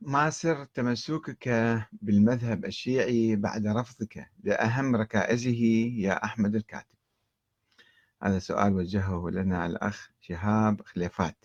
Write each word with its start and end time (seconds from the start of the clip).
ما 0.00 0.30
سر 0.30 0.64
تمسكك 0.64 1.48
بالمذهب 1.92 2.64
الشيعي 2.64 3.36
بعد 3.36 3.66
رفضك 3.66 4.30
لأهم 4.44 4.96
ركائزه 4.96 5.60
يا 5.96 6.24
أحمد 6.24 6.54
الكاتب. 6.54 6.96
هذا 8.22 8.38
سؤال 8.38 8.72
وجهه 8.72 9.30
لنا 9.30 9.66
الأخ 9.66 10.10
شهاب 10.20 10.82
خليفات. 10.82 11.44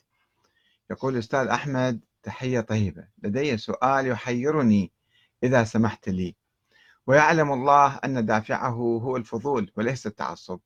يقول 0.91 1.17
أستاذ 1.17 1.47
أحمد 1.47 1.99
تحية 2.23 2.59
طيبة. 2.59 3.07
لدي 3.23 3.57
سؤال 3.57 4.07
يحيرني 4.07 4.91
إذا 5.43 5.63
سمحت 5.63 6.09
لي. 6.09 6.35
ويعلم 7.07 7.51
الله 7.51 7.99
أن 8.05 8.25
دافعه 8.25 8.75
هو 8.75 9.17
الفضول 9.17 9.71
وليس 9.75 10.07
التعصب. 10.07 10.59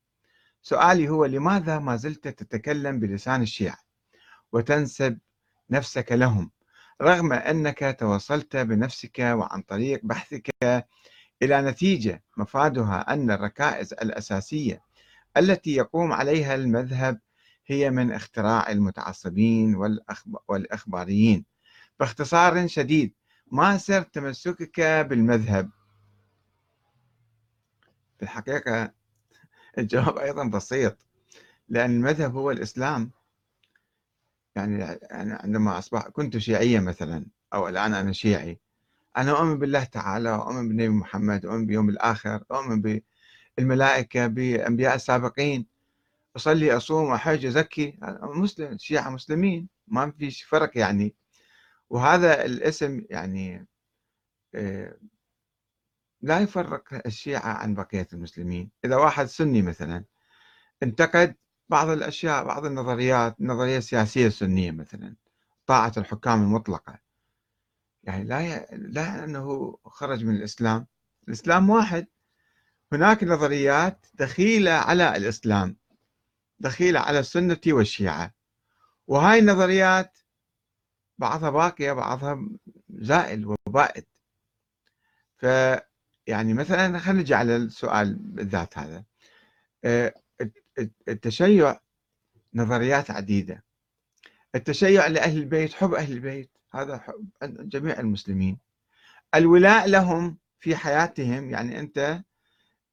سؤالي 0.62 1.08
هو 1.08 1.24
لماذا 1.24 1.78
ما 1.78 1.96
زلت 1.96 2.28
تتكلم 2.28 3.00
بلسان 3.00 3.42
الشيعة 3.42 3.78
وتنسب 4.52 5.18
نفسك 5.70 6.12
لهم؟ 6.12 6.50
رغم 7.02 7.32
أنك 7.32 7.96
توصلت 8.00 8.56
بنفسك 8.56 9.18
وعن 9.18 9.62
طريق 9.62 10.00
بحثك 10.04 10.50
إلى 11.42 11.62
نتيجة 11.62 12.22
مفادها 12.36 13.12
أن 13.12 13.30
الركائز 13.30 13.92
الأساسية 13.92 14.82
التي 15.36 15.74
يقوم 15.74 16.12
عليها 16.12 16.54
المذهب 16.54 17.20
هي 17.66 17.90
من 17.90 18.12
اختراع 18.12 18.70
المتعصبين 18.70 19.74
والإخباريين. 20.48 21.44
باختصار 22.00 22.68
شديد 22.68 23.14
ما 23.52 23.78
سر 23.78 24.02
تمسكك 24.02 24.80
بالمذهب؟ 24.80 25.70
في 28.18 28.22
الحقيقة 28.22 28.92
الجواب 29.78 30.18
أيضا 30.18 30.44
بسيط 30.44 31.06
لأن 31.68 31.90
المذهب 31.90 32.36
هو 32.36 32.50
الإسلام. 32.50 33.10
يعني 34.58 34.98
عندما 35.34 35.78
أصبح 35.78 36.08
كنت 36.08 36.38
شيعيا 36.38 36.80
مثلا 36.80 37.26
أو 37.54 37.68
الآن 37.68 37.94
أنا 37.94 38.12
شيعي 38.12 38.60
أنا 39.16 39.30
أؤمن 39.30 39.58
بالله 39.58 39.84
تعالى 39.84 40.30
وأؤمن 40.30 40.68
بالنبي 40.68 40.88
محمد 40.88 41.46
وأؤمن 41.46 41.66
باليوم 41.66 41.88
الآخر 41.88 42.44
أؤمن 42.52 43.00
بالملائكة 43.58 44.26
بأنبياء 44.26 44.94
السابقين. 44.94 45.66
أصلي 46.36 46.76
أصوم 46.76 47.12
أحج 47.12 47.46
أزكي. 47.46 47.98
مسلم 48.22 48.72
الشيعة 48.72 49.10
مسلمين 49.10 49.68
ما 49.88 50.10
في 50.10 50.30
فرق 50.30 50.78
يعني. 50.78 51.14
وهذا 51.90 52.44
الاسم 52.44 53.02
يعني 53.10 53.66
آه، 54.54 54.96
لا 56.22 56.40
يفرق 56.40 57.06
الشيعة 57.06 57.48
عن 57.52 57.74
بقية 57.74 58.08
المسلمين. 58.12 58.70
إذا 58.84 58.96
واحد 58.96 59.26
سني 59.26 59.62
مثلا 59.62 60.04
انتقد 60.82 61.34
بعض 61.68 61.88
الأشياء 61.88 62.44
بعض 62.44 62.66
النظريات 62.66 63.40
النظرية 63.40 63.78
السياسية 63.78 64.26
السنية 64.26 64.70
مثلا 64.70 65.14
طاعة 65.66 65.92
الحكام 65.96 66.42
المطلقة. 66.42 66.98
يعني 68.02 68.24
لا 68.24 68.40
ي... 68.40 68.66
لا 68.72 69.24
أنه 69.24 69.78
خرج 69.84 70.24
من 70.24 70.34
الإسلام. 70.36 70.86
الإسلام 71.28 71.70
واحد. 71.70 72.06
هناك 72.92 73.24
نظريات 73.24 74.06
دخيلة 74.14 74.70
على 74.70 75.16
الإسلام 75.16 75.76
دخيلة 76.60 77.00
على 77.00 77.18
السنة 77.18 77.60
والشيعة. 77.66 78.34
وهاي 79.06 79.38
النظريات 79.38 80.18
بعضها 81.18 81.50
باقية 81.50 81.92
بعضها 81.92 82.48
زائل 82.90 83.56
وبائد. 83.66 84.04
ف 85.36 85.46
يعني 86.26 86.54
مثلا 86.54 86.98
خلينا 86.98 87.20
نجي 87.20 87.34
على 87.34 87.56
السؤال 87.56 88.14
بالذات 88.14 88.78
هذا. 88.78 89.04
آه، 89.84 90.14
التشيع 91.08 91.80
نظريات 92.54 93.10
عديدة. 93.10 93.64
التشيع 94.54 95.06
لأهل 95.06 95.38
البيت 95.38 95.72
حب 95.74 95.94
أهل 95.94 96.12
البيت 96.12 96.50
هذا 96.74 96.98
حب 96.98 97.28
جميع 97.42 98.00
المسلمين. 98.00 98.58
الولاء 99.34 99.88
لهم 99.88 100.38
في 100.60 100.76
حياتهم 100.76 101.50
يعني 101.50 101.80
أنت 101.80 102.20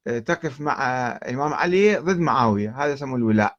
آه، 0.06 0.18
تقف 0.18 0.60
مع 0.60 1.08
الإمام 1.16 1.54
علي 1.54 1.96
ضد 1.96 2.18
معاوية 2.18 2.84
هذا 2.84 2.92
يسمى 2.92 3.14
الولاء. 3.14 3.58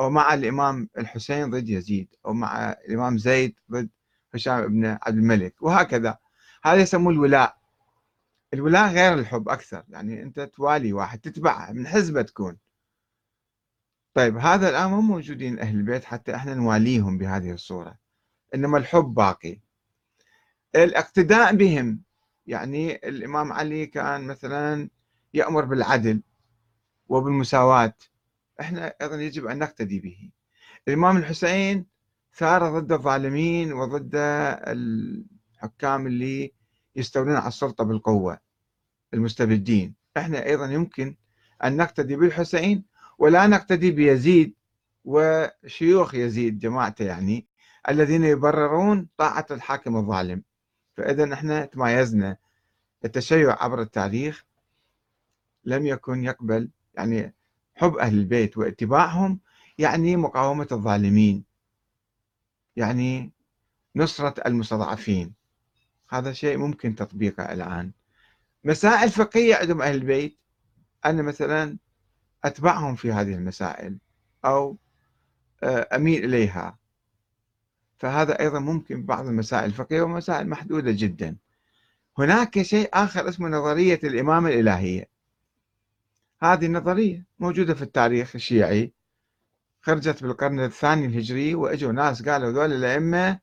أو 0.00 0.10
مع 0.10 0.34
الإمام 0.34 0.88
الحسين 0.98 1.50
ضد 1.50 1.68
يزيد 1.68 2.14
أو 2.26 2.32
مع 2.32 2.72
الإمام 2.72 3.18
زيد 3.18 3.54
ضد 3.70 3.90
هشام 4.34 4.66
بن 4.66 4.86
عبد 4.86 5.16
الملك 5.16 5.62
وهكذا. 5.62 6.18
هذا 6.64 6.80
يسمى 6.80 7.12
الولاء. 7.12 7.56
الولاء 8.54 8.92
غير 8.92 9.14
الحب 9.14 9.48
أكثر 9.48 9.84
يعني 9.88 10.22
أنت 10.22 10.40
توالي 10.40 10.92
واحد 10.92 11.18
تتبعه 11.18 11.72
من 11.72 11.86
حزبة 11.86 12.22
تكون. 12.22 12.56
طيب 14.14 14.36
هذا 14.36 14.68
الآن 14.68 14.90
مو 14.90 15.00
موجودين 15.00 15.58
أهل 15.58 15.76
البيت 15.76 16.04
حتى 16.04 16.34
إحنا 16.34 16.54
نواليهم 16.54 17.18
بهذه 17.18 17.52
الصورة 17.52 17.98
إنما 18.54 18.78
الحب 18.78 19.14
باقي. 19.14 19.60
الاقتداء 20.74 21.56
بهم 21.56 22.02
يعني 22.46 22.94
الإمام 23.08 23.52
علي 23.52 23.86
كان 23.86 24.26
مثلا 24.26 24.90
يأمر 25.34 25.64
بالعدل 25.64 26.22
وبالمساواة. 27.08 27.94
إحنا 28.60 28.94
أيضا 29.02 29.16
يجب 29.16 29.46
أن 29.46 29.58
نقتدي 29.58 30.00
به. 30.00 30.30
الإمام 30.88 31.16
الحسين 31.16 31.86
ثار 32.34 32.78
ضد 32.80 32.92
الظالمين 32.92 33.72
وضد 33.72 34.10
الحكام 34.66 36.06
اللي 36.06 36.52
يستولون 36.96 37.36
على 37.36 37.48
السلطة 37.48 37.84
بالقوة 37.84 38.38
المستبدين. 39.14 39.94
إحنا 40.16 40.46
أيضا 40.46 40.66
يمكن 40.66 41.16
أن 41.64 41.76
نقتدي 41.76 42.16
بالحسين 42.16 42.89
ولا 43.20 43.46
نقتدي 43.46 43.90
بيزيد 43.90 44.54
وشيوخ 45.04 46.14
يزيد 46.14 46.58
جماعته 46.58 47.04
يعني 47.04 47.46
الذين 47.88 48.24
يبررون 48.24 49.08
طاعة 49.16 49.46
الحاكم 49.50 49.96
الظالم. 49.96 50.42
فإذا 50.96 51.34
إحنا 51.34 51.64
تمايزنا. 51.64 52.36
التشيع 53.04 53.62
عبر 53.62 53.80
التاريخ 53.80 54.44
لم 55.64 55.86
يكن 55.86 56.24
يقبل 56.24 56.70
يعني 56.94 57.34
حب 57.74 57.96
أهل 57.96 58.18
البيت 58.18 58.58
واتباعهم 58.58 59.40
يعني 59.78 60.16
مقاومة 60.16 60.68
الظالمين. 60.72 61.44
يعني 62.76 63.32
نصرة 63.96 64.34
المستضعفين. 64.46 65.34
هذا 66.10 66.32
شيء 66.32 66.56
ممكن 66.56 66.94
تطبيقه 66.94 67.52
الآن. 67.52 67.92
مسائل 68.64 69.10
فقهية 69.10 69.54
عندهم 69.54 69.82
أهل 69.82 69.94
البيت. 69.94 70.38
أنا 71.04 71.22
مثلا 71.22 71.78
أتبعهم 72.44 72.94
في 72.94 73.12
هذه 73.12 73.34
المسائل 73.34 73.98
أو 74.44 74.76
آه، 75.62 75.88
أميل 75.96 76.24
إليها. 76.24 76.78
فهذا 77.98 78.40
أيضا 78.40 78.58
ممكن 78.58 79.06
بعض 79.06 79.26
المسائل. 79.26 79.64
الفقهية 79.64 80.02
ومسائل 80.02 80.48
محدودة 80.48 80.90
جدا. 80.90 81.36
هناك 82.18 82.62
شيء 82.62 82.88
آخر 82.94 83.28
اسمه 83.28 83.48
نظرية 83.48 84.00
الإمامة 84.04 84.48
الإلهية. 84.48 85.08
هذه 86.42 86.66
النظرية 86.66 87.26
موجودة 87.38 87.74
في 87.74 87.82
التاريخ 87.82 88.34
الشيعي 88.34 88.92
خرجت 89.82 90.22
بالقرن 90.22 90.60
الثاني 90.60 91.06
الهجري 91.06 91.54
وإجوا 91.54 91.92
ناس 91.92 92.28
قالوا 92.28 92.50
ذول 92.50 92.72
الأئمة 92.72 93.40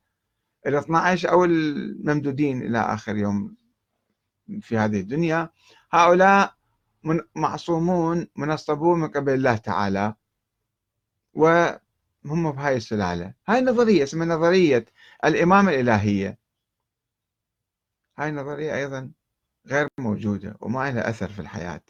ال 0.66 0.74
12 0.74 1.30
أو 1.30 1.44
الممدودين 1.44 2.62
إلى 2.62 2.78
آخر 2.78 3.16
يوم 3.16 3.56
في 4.60 4.78
هذه 4.78 5.00
الدنيا. 5.00 5.50
هؤلاء 5.92 6.54
معصومون 7.34 8.26
منصبون 8.36 9.00
من 9.00 9.08
قبل 9.08 9.34
الله 9.34 9.56
تعالى 9.56 10.14
وهم 11.34 12.52
بهاي 12.52 12.76
السلالة. 12.76 13.34
هاي 13.48 13.58
النظرية 13.58 14.02
اسمها 14.02 14.26
نظرية 14.26 14.84
الإمامة 15.24 15.70
الإلهية. 15.70 16.38
هاي 18.18 18.28
النظرية 18.28 18.74
أيضا 18.74 19.12
غير 19.66 19.88
موجودة 19.98 20.56
وما 20.60 20.90
لها 20.90 21.10
أثر 21.10 21.28
في 21.28 21.38
الحياة. 21.38 21.82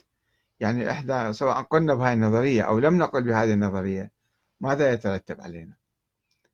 يعني 0.60 0.90
إحدى 0.90 1.32
سواء 1.32 1.62
قلنا 1.62 1.94
بهذه 1.94 2.12
النظرية 2.12 2.62
أو 2.62 2.78
لم 2.78 2.98
نقل 2.98 3.22
بهذه 3.22 3.52
النظرية 3.52 4.12
ماذا 4.60 4.92
يترتب 4.92 5.40
علينا؟ 5.40 5.76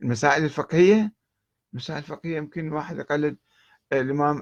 المسائل 0.03 0.45
الفقهية؟ 0.45 1.13
المسائل 1.73 1.99
الفقهية 1.99 2.37
يمكن 2.37 2.73
واحد 2.73 2.99
يقلد 2.99 3.37
الإمام 3.93 4.39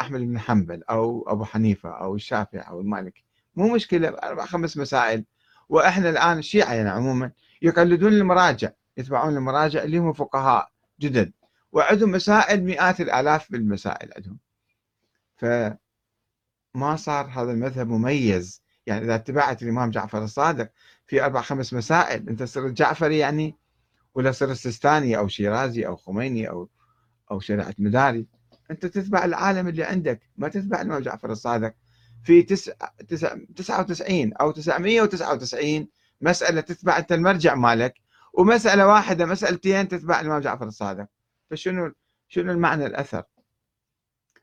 أحمد 0.00 0.20
بن 0.20 0.38
حنبل 0.38 0.82
أو 0.82 1.28
أبو 1.28 1.44
حنيفة 1.44 1.90
أو 1.90 2.14
الشافعي 2.14 2.60
أو 2.60 2.80
المالكي. 2.80 3.25
مو 3.56 3.74
مشكلة 3.74 4.08
أربع 4.08 4.46
خمس 4.46 4.76
مسائل. 4.76 5.24
وإحنا 5.68 6.10
الآن 6.10 6.38
الشيعة 6.38 6.74
يعني 6.74 6.88
عموما 6.88 7.32
يقلدون 7.62 8.12
المراجع 8.12 8.70
يتبعون 8.96 9.36
المراجع 9.36 9.82
اللي 9.82 9.98
هم 9.98 10.12
فقهاء 10.12 10.70
جدد 11.00 11.32
وعندهم 11.72 12.10
مسائل 12.10 12.64
مئات 12.64 13.00
الآلاف 13.00 13.52
بالمسائل 13.52 14.10
عندهم. 14.16 14.38
فما 15.36 16.96
صار 16.96 17.26
هذا 17.26 17.52
المذهب 17.52 17.88
مميز. 17.88 18.62
يعني 18.86 19.04
إذا 19.04 19.14
اتبعت 19.14 19.62
الإمام 19.62 19.90
جعفر 19.90 20.24
الصادق 20.24 20.70
في 21.06 21.24
أربع 21.24 21.42
خمس 21.42 21.74
مسائل 21.74 22.28
أنت 22.28 22.42
صرت 22.42 22.72
جعفري 22.72 23.18
يعني 23.18 23.56
ولا 24.14 24.32
صرت 24.32 24.56
سستاني 24.56 25.16
أو 25.16 25.28
شيرازي 25.28 25.86
أو 25.86 25.96
خميني 25.96 26.48
أو 26.48 26.68
أو 27.30 27.40
شريعة 27.40 27.74
مداري. 27.78 28.26
أنت 28.70 28.86
تتبع 28.86 29.24
العالم 29.24 29.68
اللي 29.68 29.84
عندك. 29.84 30.20
ما 30.36 30.48
تتبع 30.48 30.80
الإمام 30.80 31.02
جعفر 31.02 31.32
الصادق. 31.32 31.74
في 32.26 32.42
تسع 32.42 32.72
تسع 33.08 33.36
تسعة 33.56 33.80
وتسعين 33.80 34.34
أو 34.34 34.50
تسعمية 34.50 35.02
وتسعة 35.02 35.32
وتسعين 35.32 35.88
مسألة 36.20 36.60
تتبع 36.60 36.98
أنت 36.98 37.12
المرجع 37.12 37.54
مالك 37.54 37.94
ومسألة 38.32 38.86
واحدة 38.86 39.26
مسألتين 39.26 39.88
تتبع 39.88 40.20
الإمام 40.20 40.40
جعفر 40.40 40.66
الصادق 40.66 41.06
فشنو 41.50 41.92
شنو 42.28 42.52
المعنى 42.52 42.86
الأثر؟ 42.86 43.22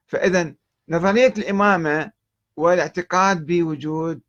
فإذا 0.07 0.53
نظرية 0.89 1.33
الإمامة 1.37 2.11
والاعتقاد 2.57 3.45
بوجود 3.45 4.21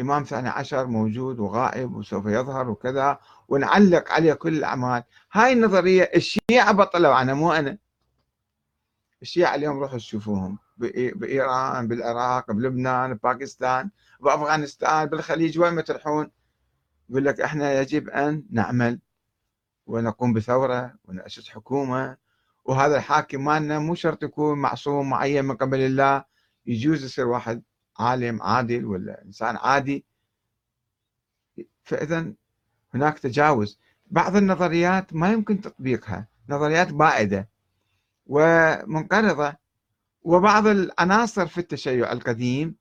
إمام 0.00 0.22
ثاني 0.24 0.48
عشر 0.48 0.86
موجود 0.86 1.38
وغائب 1.40 1.94
وسوف 1.94 2.26
يظهر 2.26 2.70
وكذا 2.70 3.18
ونعلق 3.48 4.12
عليه 4.12 4.32
كل 4.32 4.56
الأعمال. 4.56 5.02
هاي 5.32 5.52
النظرية 5.52 6.10
الشيعة 6.16 6.72
بطلوا 6.72 7.14
عنها 7.14 7.34
مو 7.34 7.52
أنا. 7.52 7.78
الشيعة 9.22 9.54
اليوم 9.54 9.78
روحوا 9.78 9.98
تشوفوهم 9.98 10.58
بإيران 10.76 11.88
بالعراق 11.88 12.52
بلبنان 12.52 13.14
بباكستان 13.14 13.90
بأفغانستان 14.20 15.06
بالخليج 15.06 15.58
وين 15.58 15.72
ما 15.72 15.82
تروحون. 15.82 16.30
يقول 17.10 17.24
لك 17.24 17.40
إحنا 17.40 17.80
يجب 17.80 18.08
أن 18.08 18.44
نعمل 18.50 19.00
ونقوم 19.86 20.32
بثورة 20.32 20.94
ونأسس 21.04 21.48
حكومة. 21.48 22.16
وهذا 22.64 22.96
الحاكم 22.96 23.44
مالنا 23.44 23.78
مو 23.78 23.94
شرط 23.94 24.22
يكون 24.22 24.58
معصوم 24.58 25.10
معين 25.10 25.44
من 25.44 25.56
قبل 25.56 25.80
الله. 25.80 26.24
يجوز 26.66 27.04
يصير 27.04 27.26
واحد 27.28 27.62
عالم 27.98 28.42
عادل 28.42 28.84
ولا 28.84 29.22
إنسان 29.24 29.56
عادي. 29.56 30.04
فإذا 31.82 32.32
هناك 32.94 33.18
تجاوز. 33.18 33.78
بعض 34.06 34.36
النظريات 34.36 35.14
ما 35.14 35.32
يمكن 35.32 35.60
تطبيقها 35.60 36.28
نظريات 36.48 36.92
بائدة. 36.92 37.48
ومنقرضة. 38.28 39.56
وبعض 40.22 40.66
العناصر 40.66 41.46
في 41.46 41.58
التشيع 41.58 42.12
القديم 42.12 42.76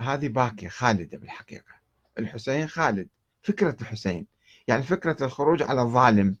هذه 0.00 0.28
باقية 0.28 0.68
خالدة 0.68 1.18
بالحقيقة. 1.18 1.74
الحسين 2.18 2.66
خالد 2.66 3.08
فكرة 3.42 3.76
الحسين. 3.80 4.26
يعني 4.68 4.82
فكرة 4.82 5.24
الخروج 5.24 5.62
على 5.62 5.82
الظالم 5.82 6.36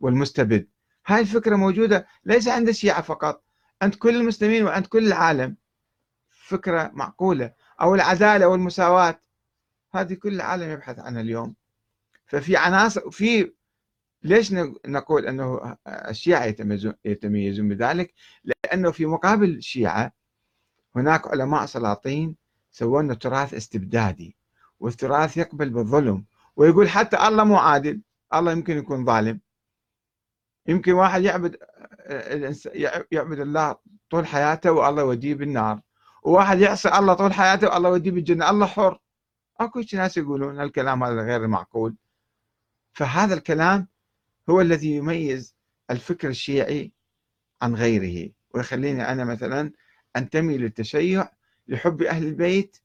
والمستبد. 0.00 0.68
هاي 1.06 1.20
الفكرة 1.20 1.56
موجودة 1.56 2.06
ليس 2.24 2.48
عند 2.48 2.68
الشيعة 2.68 3.02
فقط. 3.02 3.44
عند 3.82 3.94
كل 3.94 4.16
المسلمين 4.16 4.64
وعند 4.64 4.86
كل 4.86 5.06
العالم. 5.06 5.56
فكرة 6.30 6.90
معقولة. 6.94 7.52
أو 7.80 7.94
العدالة 7.94 8.48
والمساواة. 8.48 9.20
هذه 9.92 10.14
كل 10.14 10.34
العالم 10.34 10.70
يبحث 10.70 10.98
عنها 10.98 11.20
اليوم. 11.20 11.54
ففي 12.26 12.56
عناصر 12.56 13.10
في 13.10 13.52
ليش 14.24 14.52
نقول 14.86 15.26
أنه 15.26 15.76
الشيعة 15.86 16.44
يتميزون 17.04 17.68
بذلك؟ 17.68 18.14
لأنه 18.44 18.90
في 18.90 19.06
مقابل 19.06 19.50
الشيعة 19.50 20.12
هناك 20.96 21.28
علماء 21.28 21.66
سلاطين 21.66 22.36
سووا 22.70 23.14
تراث 23.14 23.54
استبدادي 23.54 24.36
والتراث 24.80 25.36
يقبل 25.36 25.70
بالظلم 25.70 26.24
ويقول 26.56 26.88
حتى 26.88 27.16
الله 27.28 27.44
مو 27.44 27.56
عادل 27.56 28.00
الله 28.34 28.52
يمكن 28.52 28.78
يكون 28.78 29.04
ظالم. 29.04 29.40
يمكن 30.66 30.92
واحد 30.92 31.22
يعبد 31.22 31.56
يعبد 33.12 33.40
الله 33.40 33.76
طول 34.10 34.26
حياته 34.26 34.72
والله 34.72 35.02
يوديه 35.02 35.34
بالنار 35.34 35.80
وواحد 36.22 36.58
يعصي 36.58 36.88
الله 36.88 37.14
طول 37.14 37.32
حياته 37.32 37.68
والله 37.68 37.88
يوديه 37.88 38.10
بالجنة 38.10 38.50
الله 38.50 38.66
حر. 38.66 38.98
أكو 39.60 39.82
ناس 39.94 40.16
يقولون 40.16 40.60
الكلام 40.60 41.04
هذا 41.04 41.22
غير 41.22 41.46
معقول. 41.46 41.96
فهذا 42.92 43.34
الكلام 43.34 43.88
هو 44.50 44.60
الذي 44.60 44.96
يميز 44.96 45.56
الفكر 45.90 46.28
الشيعي 46.28 46.92
عن 47.62 47.74
غيره. 47.74 48.32
ويخليني 48.54 49.12
أنا 49.12 49.24
مثلا 49.24 49.72
أنتمي 50.16 50.58
للتشيع 50.58 51.28
لحب 51.68 52.02
أهل 52.02 52.26
البيت 52.26 52.76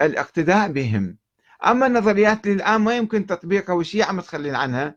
للاقتداء 0.00 0.72
بهم. 0.72 1.18
أما 1.66 1.86
النظريات 1.86 2.46
اللي 2.46 2.56
الان 2.56 2.80
ما 2.80 2.96
يمكن 2.96 3.26
تطبيقها 3.26 3.72
والشيعة 3.72 4.12
متخلين 4.12 4.54
عنها. 4.54 4.96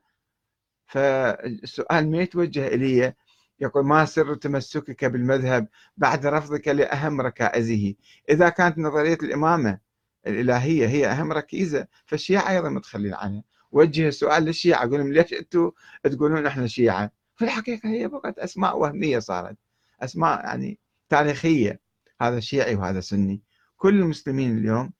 فالسؤال 0.88 2.11
ما 2.11 2.17
يتوجه 2.17 2.67
إلي؟ 2.67 3.13
يقول 3.59 3.85
ما 3.85 4.05
سر 4.05 4.35
تمسكك 4.35 5.05
بالمذهب 5.05 5.67
بعد 5.97 6.25
رفضك 6.25 6.67
لأهم 6.67 7.21
ركائزه؟ 7.21 7.94
إذا 8.29 8.49
كانت 8.49 8.77
نظرية 8.77 9.17
الإمامة 9.23 9.79
الإلهية 10.27 10.88
هي 10.88 11.07
أهم 11.07 11.31
ركيزة 11.31 11.88
فالشيعة 12.05 12.49
أيضا 12.49 12.69
متخلين 12.69 13.13
عنها. 13.13 13.44
وجه 13.72 14.08
السؤال 14.08 14.44
للشيعة 14.44 14.84
أقول 14.84 15.00
لهم 15.00 15.14
ليش 15.14 15.34
أنتم 15.34 15.72
تقولون 16.04 16.46
إحنا 16.46 16.68
شيعة؟ 16.68 17.12
في 17.36 17.46
الحقيقة 17.46 17.90
هي 17.90 18.10
فقط 18.10 18.40
أسماء 18.40 18.78
وهمية 18.80 19.19
صارت 19.19 19.58
أسماء 20.02 20.40
يعني 20.46 20.80
تاريخية 21.10 21.80
هذا 22.22 22.40
شيعي 22.40 22.75
وهذا 22.75 23.00
سني. 23.00 23.42
كل 23.78 24.00
المسلمين 24.00 24.58
اليوم 24.58 24.92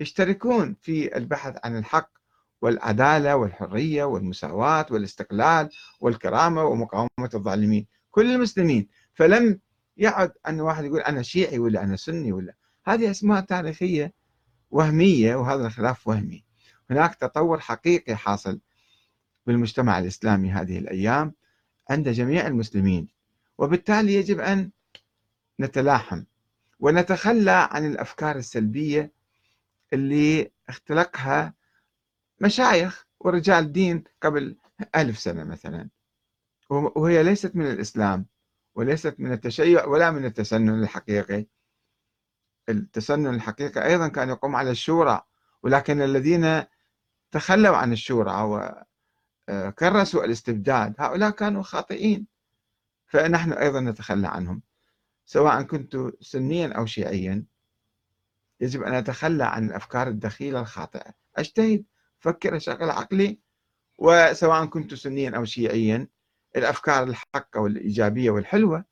يشتركون 0.00 0.76
في 0.80 1.16
البحث 1.16 1.56
عن 1.64 1.78
الحق 1.78 2.10
والعدالة 2.62 3.36
والحرية 3.36 4.04
والمساواة 4.04 4.86
والاستقلال 4.90 5.68
والكرامة 6.00 6.64
ومقاومة 6.64 7.30
الظالمين. 7.34 7.86
كل 8.10 8.34
المسلمين 8.34 8.88
فلم 9.14 9.60
يعد 9.96 10.32
أن 10.48 10.60
واحد 10.60 10.84
يقول 10.84 11.00
أنا 11.00 11.22
شيعي 11.22 11.58
ولا 11.58 11.82
أنا 11.82 11.96
سني 11.96 12.32
ولا 12.32 12.54
هذه 12.86 13.10
أسماء 13.10 13.40
تاريخية 13.40 14.12
وهمية 14.70 15.34
وهذا 15.36 15.66
الخلاف 15.66 16.08
وهمي. 16.08 16.44
هناك 16.92 17.14
تطور 17.14 17.60
حقيقي 17.60 18.16
حاصل 18.16 18.60
بالمجتمع 19.46 19.98
الإسلامي 19.98 20.50
هذه 20.50 20.78
الأيام 20.78 21.34
عند 21.90 22.08
جميع 22.08 22.46
المسلمين 22.46 23.08
وبالتالي 23.58 24.14
يجب 24.14 24.40
أن 24.40 24.70
نتلاحم 25.60 26.24
ونتخلى 26.80 27.68
عن 27.70 27.86
الأفكار 27.86 28.36
السلبية 28.36 29.12
اللي 29.92 30.50
اختلقها 30.68 31.54
مشايخ 32.40 33.06
ورجال 33.20 33.72
دين 33.72 34.04
قبل 34.22 34.56
ألف 34.96 35.18
سنة 35.18 35.44
مثلا. 35.44 35.88
وهي 36.70 37.22
ليست 37.22 37.56
من 37.56 37.66
الإسلام 37.66 38.26
وليست 38.74 39.14
من 39.18 39.32
التشيع 39.32 39.84
ولا 39.84 40.10
من 40.10 40.24
التسنن 40.24 40.82
الحقيقي. 40.82 41.46
التسنن 42.68 43.34
الحقيقي 43.34 43.86
أيضا 43.86 44.08
كان 44.08 44.28
يقوم 44.28 44.56
على 44.56 44.70
الشورى 44.70 45.22
ولكن 45.62 46.02
الذين 46.02 46.62
تخلوا 47.32 47.76
عن 47.76 47.92
الشورى 47.92 48.32
وكرسوا 49.48 50.24
الاستبداد. 50.24 50.94
هؤلاء 50.98 51.30
كانوا 51.30 51.62
خاطئين. 51.62 52.26
فنحن 53.06 53.52
أيضا 53.52 53.80
نتخلى 53.80 54.28
عنهم. 54.28 54.62
سواء 55.24 55.62
كنت 55.62 55.96
سنيا 56.20 56.72
أو 56.72 56.86
شيعيا 56.86 57.44
يجب 58.60 58.82
أن 58.82 58.94
أتخلى 58.94 59.44
عن 59.44 59.66
الأفكار 59.66 60.08
الدخيلة 60.08 60.60
الخاطئة. 60.60 61.14
أجتهد 61.36 61.84
فكر 62.20 62.56
أشغل 62.56 62.90
عقلي. 62.90 63.38
وسواء 63.98 64.66
كنت 64.66 64.94
سنيا 64.94 65.36
أو 65.36 65.44
شيعيا 65.44 66.08
الأفكار 66.56 67.02
الحقة 67.02 67.60
والإيجابية 67.60 68.30
والحلوة 68.30 68.84